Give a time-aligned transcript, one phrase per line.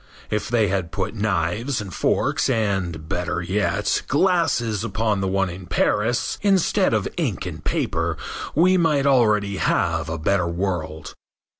[0.31, 5.67] If they had put knives and forks and, better yet, glasses upon the one in
[5.67, 8.17] Paris, instead of ink and paper,
[8.55, 11.13] we might already have a better world.